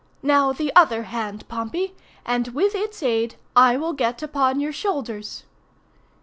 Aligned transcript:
Now, 0.23 0.51
the 0.51 0.75
other 0.75 1.03
hand, 1.03 1.47
Pompey, 1.47 1.93
and 2.25 2.47
with 2.55 2.73
its 2.73 3.03
aid 3.03 3.35
I 3.55 3.77
will 3.77 3.93
get 3.93 4.23
upon 4.23 4.59
your 4.59 4.73
shoulders." 4.73 5.43